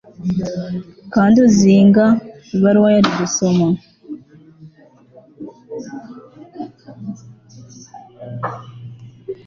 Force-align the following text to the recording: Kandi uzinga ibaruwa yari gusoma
Kandi 1.13 1.37
uzinga 1.47 2.05
ibaruwa 2.55 2.89
yari 2.95 3.09
gusoma 3.19 3.67